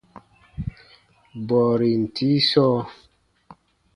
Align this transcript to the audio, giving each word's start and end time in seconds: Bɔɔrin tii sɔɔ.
Bɔɔrin 1.47 2.01
tii 2.15 2.39
sɔɔ. 2.49 2.79